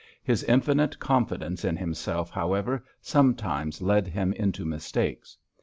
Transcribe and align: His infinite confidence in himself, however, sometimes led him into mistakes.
His 0.23 0.43
infinite 0.45 0.97
confidence 0.97 1.63
in 1.63 1.77
himself, 1.77 2.31
however, 2.31 2.83
sometimes 3.03 3.83
led 3.83 4.07
him 4.07 4.33
into 4.33 4.65
mistakes. 4.65 5.37